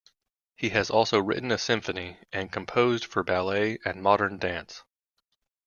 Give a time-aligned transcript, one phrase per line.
[0.55, 4.83] He has also written a symphony and composed for ballet and modern dance.